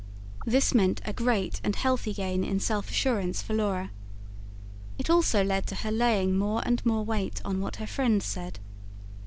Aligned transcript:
This 0.47 0.73
meant 0.73 0.99
a 1.05 1.13
great 1.13 1.61
and 1.63 1.75
healthy 1.75 2.11
gain 2.11 2.43
in 2.43 2.59
self 2.59 2.89
assurance 2.89 3.43
for 3.43 3.53
Laura. 3.53 3.91
It 4.97 5.11
also 5.11 5.43
led 5.43 5.67
to 5.67 5.75
her 5.75 5.91
laying 5.91 6.39
more 6.39 6.63
and 6.65 6.83
more 6.83 7.05
weight 7.05 7.39
on 7.45 7.61
what 7.61 7.75
her 7.75 7.85
friend 7.85 8.23
said. 8.23 8.57